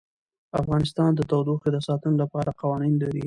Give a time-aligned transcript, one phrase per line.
[0.59, 3.19] افغانستان د تودوخه د ساتنې لپاره قوانین لري.